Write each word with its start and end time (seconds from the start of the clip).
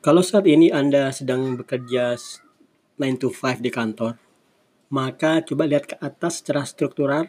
Kalau 0.00 0.24
saat 0.24 0.48
ini 0.48 0.72
Anda 0.72 1.12
sedang 1.12 1.60
bekerja 1.60 2.16
9 2.16 3.20
to 3.20 3.28
5 3.28 3.60
di 3.60 3.68
kantor, 3.68 4.16
maka 4.88 5.44
coba 5.44 5.68
lihat 5.68 5.92
ke 5.92 5.96
atas 6.00 6.40
secara 6.40 6.64
struktural, 6.64 7.28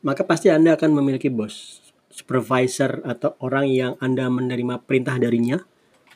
maka 0.00 0.24
pasti 0.24 0.48
Anda 0.48 0.80
akan 0.80 0.96
memiliki 0.96 1.28
bos, 1.28 1.84
supervisor 2.08 3.04
atau 3.04 3.36
orang 3.44 3.68
yang 3.68 3.92
Anda 4.00 4.32
menerima 4.32 4.80
perintah 4.88 5.20
darinya 5.20 5.60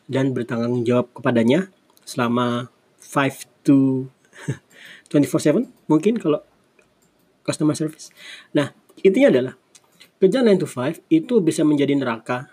dan 0.09 0.33
bertanggung 0.33 0.89
jawab 0.89 1.13
kepadanya 1.13 1.69
selama 2.09 2.73
5 3.05 3.45
to 3.61 4.09
24/7 5.13 5.69
mungkin 5.85 6.17
kalau 6.17 6.41
customer 7.45 7.77
service. 7.77 8.09
Nah, 8.57 8.73
intinya 9.05 9.29
adalah 9.29 9.55
kerja 10.17 10.41
9 10.41 10.65
to 10.65 10.65
5 10.65 11.05
itu 11.13 11.45
bisa 11.45 11.61
menjadi 11.61 11.93
neraka 11.93 12.49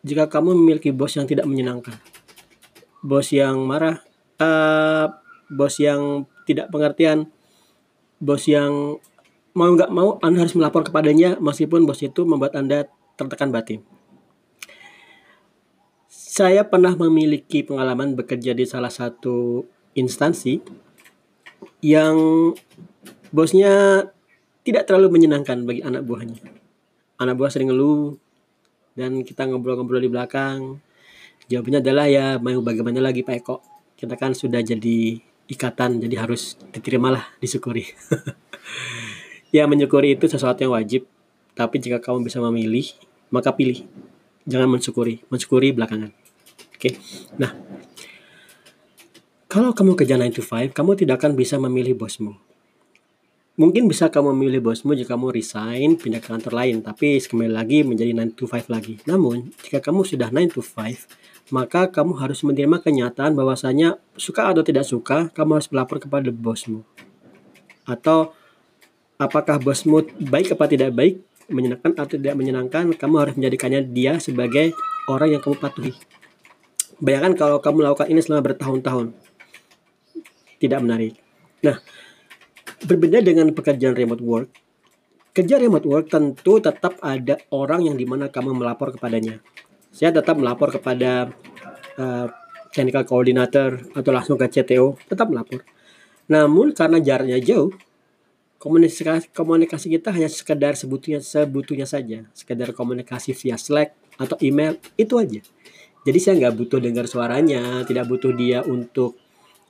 jika 0.00 0.24
kamu 0.24 0.56
memiliki 0.56 0.88
bos 0.88 1.12
yang 1.20 1.28
tidak 1.28 1.44
menyenangkan 1.44 2.13
bos 3.04 3.28
yang 3.36 3.60
marah, 3.68 4.00
uh, 4.40 5.12
bos 5.52 5.76
yang 5.76 6.24
tidak 6.48 6.72
pengertian, 6.72 7.28
bos 8.16 8.48
yang 8.48 8.96
mau 9.52 9.70
nggak 9.70 9.92
mau 9.92 10.16
Anda 10.24 10.48
harus 10.48 10.56
melapor 10.56 10.88
kepadanya 10.88 11.36
meskipun 11.36 11.84
bos 11.84 12.00
itu 12.00 12.24
membuat 12.24 12.56
Anda 12.56 12.88
tertekan 13.20 13.52
batin. 13.52 13.84
Saya 16.08 16.66
pernah 16.66 16.96
memiliki 16.98 17.62
pengalaman 17.62 18.16
bekerja 18.18 18.56
di 18.56 18.66
salah 18.66 18.90
satu 18.90 19.62
instansi 19.94 20.58
yang 21.84 22.16
bosnya 23.30 24.02
tidak 24.66 24.88
terlalu 24.88 25.20
menyenangkan 25.20 25.62
bagi 25.62 25.84
anak 25.84 26.02
buahnya. 26.02 26.40
Anak 27.20 27.38
buah 27.38 27.52
sering 27.52 27.70
ngeluh 27.70 28.18
dan 28.98 29.22
kita 29.22 29.46
ngobrol-ngobrol 29.46 30.02
di 30.02 30.10
belakang 30.10 30.82
Jawabannya 31.48 31.80
adalah 31.84 32.06
ya 32.08 32.40
mau 32.40 32.60
bagaimana 32.64 33.00
lagi 33.04 33.20
Pak 33.20 33.36
Eko. 33.44 33.56
Kita 33.94 34.16
kan 34.16 34.32
sudah 34.32 34.64
jadi 34.64 35.20
ikatan 35.44 36.00
jadi 36.00 36.24
harus 36.24 36.56
diterimalah 36.72 37.36
disyukuri. 37.40 37.84
ya 39.56 39.68
menyukuri 39.68 40.16
itu 40.16 40.24
sesuatu 40.28 40.64
yang 40.64 40.72
wajib. 40.72 41.04
Tapi 41.54 41.78
jika 41.78 42.02
kamu 42.02 42.26
bisa 42.26 42.42
memilih, 42.42 42.90
maka 43.30 43.54
pilih. 43.54 43.86
Jangan 44.48 44.66
mensyukuri. 44.66 45.22
Mensyukuri 45.30 45.70
belakangan. 45.70 46.10
Oke. 46.74 46.98
Nah, 47.38 47.54
kalau 49.46 49.70
kamu 49.70 49.94
kerja 49.94 50.18
9 50.18 50.34
to 50.34 50.42
5, 50.42 50.74
kamu 50.74 50.90
tidak 50.98 51.22
akan 51.22 51.38
bisa 51.38 51.54
memilih 51.62 51.94
bosmu. 51.94 52.34
Mungkin 53.54 53.86
bisa 53.86 54.10
kamu 54.10 54.34
memilih 54.34 54.58
bosmu 54.66 54.98
jika 54.98 55.14
kamu 55.14 55.30
resign, 55.30 55.94
pindah 55.94 56.18
ke 56.18 56.26
kantor 56.26 56.58
lain, 56.58 56.82
tapi 56.82 57.22
kembali 57.22 57.54
lagi 57.54 57.86
menjadi 57.86 58.10
9 58.10 58.34
to 58.34 58.50
5 58.50 58.66
lagi. 58.66 58.98
Namun, 59.06 59.54
jika 59.62 59.78
kamu 59.78 60.02
sudah 60.02 60.26
9 60.26 60.50
to 60.50 60.58
5, 60.58 61.06
maka 61.54 61.86
kamu 61.86 62.18
harus 62.18 62.42
menerima 62.42 62.82
kenyataan 62.82 63.38
bahwasanya 63.38 64.02
suka 64.18 64.50
atau 64.50 64.66
tidak 64.66 64.82
suka, 64.82 65.30
kamu 65.30 65.62
harus 65.62 65.70
melapor 65.70 66.02
kepada 66.02 66.34
bosmu. 66.34 66.82
Atau 67.86 68.34
apakah 69.22 69.62
bosmu 69.62 70.02
baik 70.18 70.58
apa 70.58 70.66
tidak 70.66 70.90
baik, 70.90 71.22
menyenangkan 71.46 71.94
atau 71.94 72.18
tidak 72.18 72.34
menyenangkan, 72.34 72.90
kamu 72.90 73.14
harus 73.22 73.34
menjadikannya 73.38 73.86
dia 73.86 74.18
sebagai 74.18 74.74
orang 75.06 75.38
yang 75.38 75.42
kamu 75.46 75.62
patuhi. 75.62 75.94
Bayangkan 76.98 77.38
kalau 77.38 77.62
kamu 77.62 77.86
melakukan 77.86 78.10
ini 78.10 78.18
selama 78.18 78.50
bertahun-tahun. 78.50 79.14
Tidak 80.58 80.80
menarik. 80.82 81.14
Nah, 81.62 81.78
berbeda 82.84 83.24
dengan 83.24 83.50
pekerjaan 83.50 83.96
remote 83.96 84.22
work, 84.24 84.48
kerja 85.32 85.56
remote 85.58 85.88
work 85.88 86.06
tentu 86.12 86.60
tetap 86.60 87.00
ada 87.00 87.40
orang 87.50 87.88
yang 87.88 87.96
di 87.96 88.04
mana 88.06 88.28
kamu 88.30 88.54
melapor 88.54 88.94
kepadanya 88.94 89.40
saya 89.94 90.10
tetap 90.10 90.34
melapor 90.34 90.74
kepada 90.74 91.30
uh, 92.02 92.26
technical 92.74 93.06
coordinator 93.06 93.78
atau 93.94 94.10
langsung 94.10 94.34
ke 94.34 94.50
CTO, 94.50 94.98
tetap 95.06 95.30
melapor. 95.30 95.62
Namun 96.26 96.74
karena 96.74 96.98
jaraknya 96.98 97.38
jauh, 97.38 97.70
komunikasi 98.58 99.30
komunikasi 99.30 99.86
kita 99.94 100.10
hanya 100.10 100.26
sekedar 100.26 100.74
sebutnya 100.74 101.22
sebutunya 101.22 101.86
saja, 101.86 102.26
sekedar 102.34 102.74
komunikasi 102.74 103.38
via 103.38 103.54
Slack 103.54 103.94
atau 104.18 104.34
email 104.42 104.82
itu 104.98 105.14
aja. 105.14 105.38
Jadi 106.02 106.18
saya 106.18 106.34
nggak 106.42 106.54
butuh 106.58 106.82
dengar 106.82 107.06
suaranya, 107.06 107.86
tidak 107.86 108.10
butuh 108.10 108.34
dia 108.34 108.66
untuk 108.66 109.14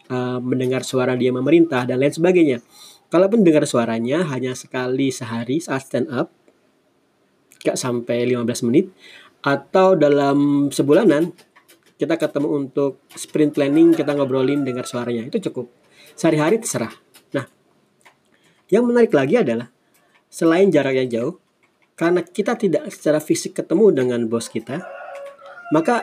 uh, 0.08 0.40
mendengar 0.40 0.88
suara 0.88 1.20
dia 1.20 1.36
memerintah 1.36 1.84
dan 1.84 2.00
lain 2.00 2.16
sebagainya. 2.16 2.64
Kalaupun 3.14 3.46
dengar 3.46 3.62
suaranya 3.62 4.26
hanya 4.34 4.58
sekali 4.58 5.14
sehari 5.14 5.62
saat 5.62 5.86
stand 5.86 6.10
up, 6.10 6.34
gak 7.62 7.78
sampai 7.78 8.26
15 8.26 8.66
menit, 8.66 8.90
atau 9.38 9.94
dalam 9.94 10.66
sebulanan 10.74 11.30
kita 11.94 12.18
ketemu 12.18 12.66
untuk 12.66 13.06
sprint 13.14 13.54
planning 13.54 13.94
kita 13.94 14.18
ngobrolin 14.18 14.66
dengar 14.66 14.82
suaranya 14.82 15.30
itu 15.30 15.38
cukup. 15.46 15.70
Sehari-hari 16.18 16.58
terserah. 16.58 16.90
Nah 17.38 17.46
yang 18.72 18.90
menarik 18.90 19.14
lagi 19.14 19.38
adalah 19.38 19.70
selain 20.32 20.72
jarak 20.72 20.98
yang 20.98 21.08
jauh 21.10 21.34
karena 21.94 22.26
kita 22.26 22.58
tidak 22.58 22.90
secara 22.90 23.22
fisik 23.22 23.54
ketemu 23.54 23.94
dengan 23.94 24.20
bos 24.26 24.50
kita 24.50 24.82
maka 25.70 26.02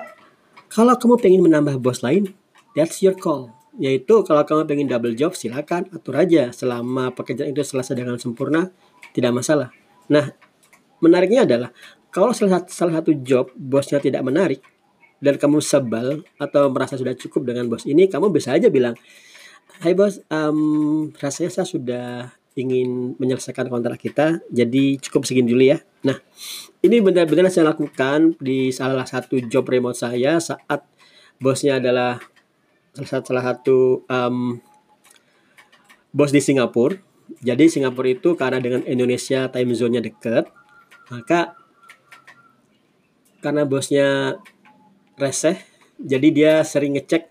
kalau 0.72 0.96
kamu 0.96 1.20
pengen 1.20 1.42
menambah 1.44 1.84
bos 1.84 2.00
lain 2.00 2.32
that's 2.78 3.04
your 3.04 3.12
call 3.12 3.52
yaitu 3.80 4.24
kalau 4.28 4.44
kamu 4.44 4.68
pengen 4.68 4.88
double 4.90 5.16
job 5.16 5.32
silakan 5.32 5.88
atur 5.96 6.20
aja 6.20 6.52
selama 6.52 7.16
pekerjaan 7.16 7.56
itu 7.56 7.64
selesai 7.64 7.96
dengan 7.96 8.20
sempurna 8.20 8.68
tidak 9.16 9.32
masalah 9.32 9.72
nah 10.12 10.32
menariknya 11.00 11.48
adalah 11.48 11.70
kalau 12.12 12.36
salah, 12.36 12.68
salah 12.68 13.00
satu 13.00 13.16
job 13.24 13.48
bosnya 13.56 14.04
tidak 14.04 14.20
menarik 14.28 14.60
dan 15.22 15.38
kamu 15.38 15.62
sebal 15.62 16.26
atau 16.42 16.68
merasa 16.74 16.98
sudah 16.98 17.14
cukup 17.14 17.54
dengan 17.54 17.70
bos 17.70 17.86
ini, 17.86 18.10
kamu 18.10 18.34
bisa 18.34 18.58
aja 18.58 18.68
bilang, 18.74 18.98
Hai 19.80 19.94
bos, 19.96 20.20
um, 20.28 21.14
rasanya 21.22 21.62
saya 21.62 21.68
sudah 21.70 22.08
ingin 22.58 23.16
menyelesaikan 23.16 23.72
kontrak 23.72 24.02
kita, 24.02 24.44
jadi 24.52 25.00
cukup 25.00 25.24
segini 25.24 25.56
dulu 25.56 25.64
ya. 25.72 25.80
Nah, 26.04 26.20
ini 26.84 27.00
benar-benar 27.00 27.48
saya 27.48 27.72
lakukan 27.72 28.36
di 28.42 28.74
salah 28.76 29.08
satu 29.08 29.40
job 29.48 29.64
remote 29.70 29.96
saya 29.96 30.42
saat 30.42 30.84
bosnya 31.40 31.80
adalah 31.80 32.20
salah 32.96 33.44
satu, 33.44 34.04
um, 34.08 34.60
bos 36.12 36.32
di 36.32 36.44
Singapura. 36.44 37.00
Jadi 37.40 37.72
Singapura 37.72 38.12
itu 38.12 38.36
karena 38.36 38.60
dengan 38.60 38.84
Indonesia 38.84 39.48
time 39.48 39.72
zone-nya 39.72 40.04
dekat, 40.04 40.52
maka 41.08 41.56
karena 43.40 43.64
bosnya 43.66 44.38
reseh 45.18 45.58
jadi 46.02 46.28
dia 46.34 46.54
sering 46.66 46.98
ngecek 46.98 47.30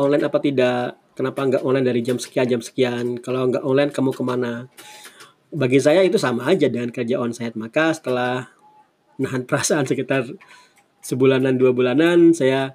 online 0.00 0.24
apa 0.24 0.38
tidak 0.40 0.96
kenapa 1.12 1.40
nggak 1.44 1.62
online 1.64 1.86
dari 1.86 2.00
jam 2.00 2.16
sekian 2.16 2.48
jam 2.48 2.60
sekian. 2.64 3.20
Kalau 3.20 3.48
nggak 3.52 3.64
online 3.64 3.92
kamu 3.92 4.10
ke 4.16 4.22
mana? 4.24 4.52
Bagi 5.52 5.82
saya 5.82 6.00
itu 6.00 6.16
sama 6.16 6.48
aja 6.48 6.70
dengan 6.70 6.88
kerja 6.88 7.20
onsite 7.20 7.58
maka 7.60 7.92
setelah 7.92 8.48
nahan 9.20 9.44
perasaan 9.44 9.84
sekitar 9.84 10.24
sebulanan 11.04 11.60
dua 11.60 11.76
bulanan 11.76 12.32
saya 12.32 12.72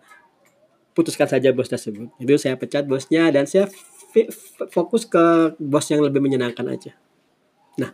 putuskan 0.95 1.27
saja 1.27 1.51
bos 1.51 1.67
tersebut 1.67 2.09
itu 2.17 2.33
saya 2.39 2.55
pecat 2.55 2.87
bosnya 2.87 3.27
dan 3.29 3.45
saya 3.45 3.67
fokus 4.71 5.03
ke 5.03 5.53
bos 5.59 5.85
yang 5.91 6.01
lebih 6.01 6.23
menyenangkan 6.23 6.65
aja 6.71 6.95
nah 7.75 7.91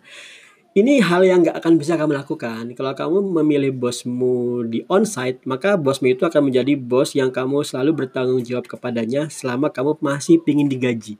ini 0.71 1.03
hal 1.03 1.27
yang 1.27 1.43
nggak 1.43 1.59
akan 1.59 1.75
bisa 1.75 1.99
kamu 1.99 2.15
lakukan. 2.15 2.71
Kalau 2.79 2.95
kamu 2.95 3.43
memilih 3.43 3.75
bosmu 3.75 4.63
di 4.63 4.87
onsite, 4.87 5.43
maka 5.43 5.75
bosmu 5.75 6.15
itu 6.15 6.23
akan 6.23 6.47
menjadi 6.47 6.79
bos 6.79 7.11
yang 7.11 7.27
kamu 7.27 7.67
selalu 7.67 7.91
bertanggung 8.07 8.39
jawab 8.39 8.71
kepadanya 8.71 9.27
selama 9.27 9.67
kamu 9.67 9.99
masih 9.99 10.39
ingin 10.47 10.71
digaji. 10.71 11.19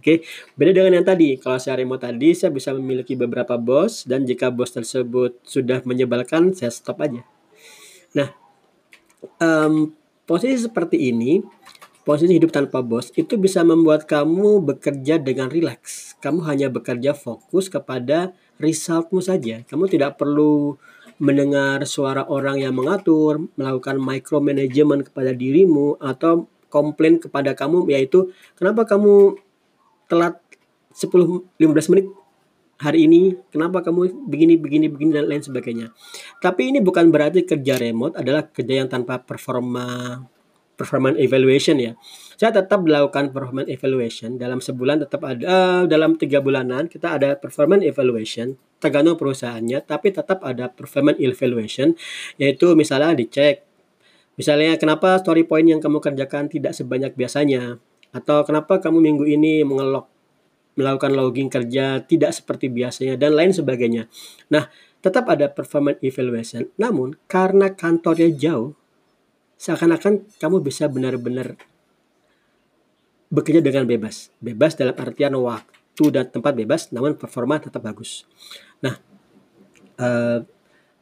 Oke, 0.00 0.24
beda 0.56 0.72
dengan 0.72 0.96
yang 0.96 1.04
tadi. 1.04 1.36
Kalau 1.36 1.60
saya 1.60 1.76
remote 1.76 2.00
tadi, 2.00 2.32
saya 2.32 2.48
bisa 2.48 2.72
memiliki 2.72 3.12
beberapa 3.12 3.60
bos 3.60 4.08
dan 4.08 4.24
jika 4.24 4.48
bos 4.48 4.72
tersebut 4.72 5.36
sudah 5.44 5.84
menyebalkan, 5.84 6.56
saya 6.56 6.72
stop 6.72 7.04
aja. 7.04 7.20
Nah, 8.16 8.32
um, 9.36 9.92
posisi 10.30 10.70
seperti 10.70 11.10
ini 11.10 11.42
Posisi 12.00 12.32
hidup 12.32 12.48
tanpa 12.48 12.80
bos 12.80 13.12
itu 13.12 13.36
bisa 13.36 13.60
membuat 13.60 14.08
kamu 14.08 14.64
bekerja 14.64 15.20
dengan 15.20 15.52
rileks. 15.52 16.16
Kamu 16.24 16.40
hanya 16.48 16.72
bekerja 16.72 17.12
fokus 17.12 17.68
kepada 17.68 18.32
resultmu 18.56 19.20
saja. 19.20 19.60
Kamu 19.68 19.84
tidak 19.84 20.16
perlu 20.16 20.80
mendengar 21.20 21.84
suara 21.84 22.24
orang 22.24 22.64
yang 22.64 22.72
mengatur, 22.72 23.46
melakukan 23.52 24.00
micromanagement 24.00 25.12
kepada 25.12 25.36
dirimu 25.36 26.00
atau 26.00 26.48
komplain 26.72 27.20
kepada 27.20 27.52
kamu 27.52 27.84
yaitu 27.92 28.32
kenapa 28.56 28.88
kamu 28.88 29.36
telat 30.08 30.40
10-15 30.96 31.92
menit 31.92 32.06
hari 32.80 33.04
ini, 33.04 33.36
kenapa 33.52 33.84
kamu 33.84 34.26
begini, 34.26 34.56
begini, 34.56 34.86
begini, 34.88 35.12
dan 35.12 35.28
lain 35.28 35.44
sebagainya. 35.44 35.92
Tapi 36.40 36.72
ini 36.72 36.80
bukan 36.80 37.12
berarti 37.12 37.44
kerja 37.44 37.76
remote 37.76 38.16
adalah 38.16 38.48
kerja 38.48 38.80
yang 38.80 38.88
tanpa 38.88 39.20
performa 39.20 40.16
performance 40.74 41.20
evaluation 41.20 41.76
ya. 41.76 41.92
Saya 42.40 42.56
tetap 42.56 42.80
melakukan 42.80 43.36
performance 43.36 43.68
evaluation 43.68 44.40
dalam 44.40 44.64
sebulan 44.64 45.04
tetap 45.04 45.20
ada 45.28 45.44
uh, 45.44 45.82
dalam 45.84 46.16
tiga 46.16 46.40
bulanan 46.40 46.88
kita 46.88 47.20
ada 47.20 47.36
performance 47.36 47.84
evaluation 47.84 48.56
tergantung 48.80 49.20
perusahaannya 49.20 49.84
tapi 49.84 50.08
tetap 50.08 50.40
ada 50.40 50.72
performance 50.72 51.20
evaluation 51.20 51.92
yaitu 52.40 52.72
misalnya 52.72 53.12
dicek 53.12 53.68
Misalnya 54.40 54.80
kenapa 54.80 55.20
story 55.20 55.44
point 55.44 55.68
yang 55.68 55.84
kamu 55.84 56.00
kerjakan 56.00 56.48
tidak 56.48 56.72
sebanyak 56.72 57.12
biasanya 57.12 57.76
atau 58.08 58.40
kenapa 58.40 58.80
kamu 58.80 58.96
minggu 59.04 59.24
ini 59.28 59.60
mengelok 59.68 60.08
melakukan 60.80 61.12
logging 61.12 61.52
kerja 61.52 62.00
tidak 62.00 62.32
seperti 62.32 62.72
biasanya 62.72 63.20
dan 63.20 63.36
lain 63.36 63.52
sebagainya. 63.52 64.08
Nah, 64.48 64.72
tetap 65.04 65.28
ada 65.28 65.52
performance 65.52 66.00
evaluation. 66.00 66.72
Namun 66.80 67.20
karena 67.28 67.72
kantornya 67.76 68.32
jauh, 68.32 68.72
seakan-akan 69.60 70.24
kamu 70.40 70.56
bisa 70.64 70.88
benar-benar 70.88 71.60
bekerja 73.28 73.60
dengan 73.60 73.84
bebas. 73.84 74.32
Bebas 74.40 74.74
dalam 74.74 74.96
artian 74.96 75.36
waktu 75.36 76.04
dan 76.08 76.32
tempat 76.32 76.56
bebas, 76.56 76.88
namun 76.96 77.14
performa 77.16 77.60
tetap 77.60 77.84
bagus. 77.84 78.24
Nah, 78.80 78.96
eh, 80.00 80.38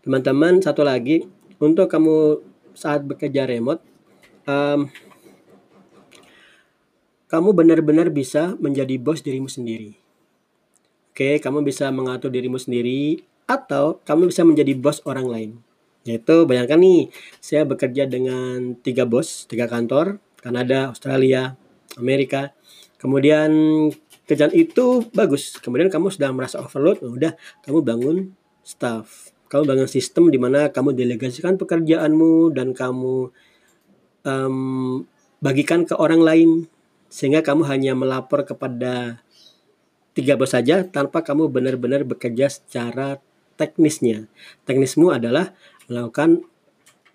teman-teman 0.02 0.58
satu 0.58 0.82
lagi 0.82 1.22
untuk 1.62 1.86
kamu 1.86 2.42
saat 2.74 3.02
bekerja 3.02 3.46
remote, 3.50 3.82
um, 4.46 4.86
kamu 7.28 7.54
benar-benar 7.54 8.08
bisa 8.08 8.56
menjadi 8.58 8.96
bos 8.96 9.20
dirimu 9.20 9.46
sendiri. 9.46 9.96
Oke, 11.12 11.38
kamu 11.38 11.62
bisa 11.62 11.92
mengatur 11.94 12.32
dirimu 12.32 12.56
sendiri 12.56 13.22
atau 13.44 14.00
kamu 14.02 14.32
bisa 14.32 14.42
menjadi 14.42 14.72
bos 14.74 15.04
orang 15.04 15.26
lain. 15.28 15.50
Yaitu 16.08 16.48
bayangkan 16.48 16.80
nih, 16.80 17.12
saya 17.38 17.68
bekerja 17.68 18.08
dengan 18.08 18.78
tiga 18.80 19.04
bos, 19.04 19.44
tiga 19.44 19.68
kantor, 19.68 20.18
Kanada, 20.40 20.88
Australia, 20.88 21.58
Amerika. 22.00 22.56
Kemudian 22.96 23.50
kerjaan 24.24 24.54
itu 24.56 25.04
bagus. 25.12 25.58
Kemudian 25.60 25.92
kamu 25.92 26.08
sudah 26.08 26.30
merasa 26.32 26.62
overload, 26.62 27.02
ya 27.02 27.08
udah 27.08 27.32
kamu 27.66 27.78
bangun 27.84 28.16
staff 28.64 29.32
kamu 29.48 29.64
bangun 29.64 29.88
sistem 29.88 30.28
di 30.28 30.36
mana 30.36 30.68
kamu 30.68 30.92
delegasikan 30.92 31.56
pekerjaanmu 31.56 32.52
dan 32.52 32.76
kamu 32.76 33.32
um, 34.28 35.08
bagikan 35.40 35.88
ke 35.88 35.96
orang 35.96 36.20
lain 36.20 36.50
sehingga 37.08 37.40
kamu 37.40 37.64
hanya 37.68 37.92
melapor 37.96 38.44
kepada 38.44 39.24
tiga 40.12 40.36
bos 40.36 40.52
saja 40.52 40.84
tanpa 40.84 41.24
kamu 41.24 41.48
benar-benar 41.48 42.04
bekerja 42.04 42.52
secara 42.52 43.20
teknisnya. 43.58 44.28
Teknismu 44.68 45.12
adalah 45.12 45.52
melakukan 45.88 46.44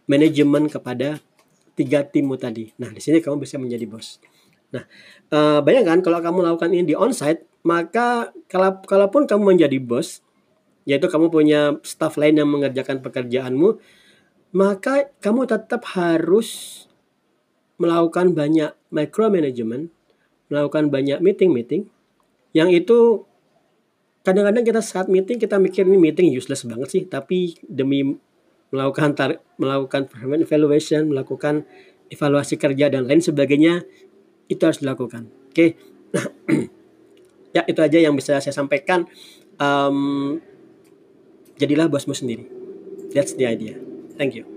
manajemen 0.10 0.68
kepada 0.68 1.22
tiga 1.74 2.06
timmu 2.06 2.38
tadi. 2.38 2.74
Nah, 2.78 2.90
di 2.92 3.02
sini 3.02 3.22
kamu 3.22 3.42
bisa 3.44 3.58
menjadi 3.58 3.86
bos. 3.90 4.22
Nah, 4.74 4.84
uh, 5.30 5.60
bayangkan 5.62 6.02
kalau 6.02 6.20
kamu 6.20 6.40
lakukan 6.42 6.70
ini 6.74 6.94
di 6.94 6.96
onsite, 6.98 7.46
maka 7.66 8.34
kalau 8.50 8.82
kalaupun 8.84 9.30
kamu 9.30 9.56
menjadi 9.56 9.78
bos, 9.78 10.26
yaitu 10.84 11.08
kamu 11.08 11.32
punya 11.32 11.78
staff 11.86 12.20
lain 12.20 12.42
yang 12.42 12.50
mengerjakan 12.50 13.00
pekerjaanmu, 13.00 13.80
maka 14.54 15.10
kamu 15.24 15.50
tetap 15.50 15.82
harus 15.98 16.84
melakukan 17.82 18.38
banyak 18.38 18.72
micromanagement, 18.94 19.90
melakukan 20.50 20.94
banyak 20.94 21.20
meeting-meeting, 21.20 21.90
yang 22.54 22.70
itu 22.70 23.26
kadang-kadang 24.22 24.64
kita 24.64 24.80
saat 24.80 25.10
meeting 25.10 25.42
kita 25.42 25.58
mikir 25.58 25.84
ini 25.84 25.98
meeting 26.00 26.30
useless 26.32 26.64
banget 26.64 26.90
sih, 26.90 27.04
tapi 27.10 27.58
demi 27.66 28.16
melakukan 28.74 29.14
tar 29.14 29.42
melakukan 29.58 30.10
performance 30.10 30.46
evaluation, 30.50 31.02
melakukan 31.10 31.66
evaluasi 32.10 32.58
kerja 32.58 32.94
dan 32.94 33.10
lain 33.10 33.22
sebagainya 33.22 33.86
itu 34.50 34.62
harus 34.62 34.82
dilakukan. 34.82 35.30
Oke, 35.50 35.54
okay? 35.54 35.70
ya 37.58 37.62
itu 37.66 37.80
aja 37.82 37.98
yang 38.02 38.14
bisa 38.14 38.38
saya 38.42 38.54
sampaikan. 38.54 39.06
Um, 39.62 40.42
jadilah 41.62 41.90
bosmu 41.90 42.18
sendiri. 42.18 42.50
That's 43.14 43.38
the 43.38 43.46
idea. 43.46 43.78
Thank 44.18 44.34
you. 44.34 44.53